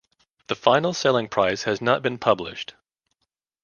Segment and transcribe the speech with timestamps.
[0.47, 2.73] The final selling price has not been published.